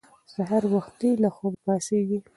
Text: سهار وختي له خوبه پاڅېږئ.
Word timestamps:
سهار 0.33 0.63
وختي 0.73 1.11
له 1.23 1.29
خوبه 1.35 1.57
پاڅېږئ. 1.65 2.19